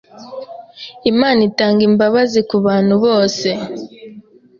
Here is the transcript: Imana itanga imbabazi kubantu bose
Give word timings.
Imana 1.11 1.39
itanga 1.49 1.81
imbabazi 1.89 2.39
kubantu 2.49 2.93
bose 3.05 3.47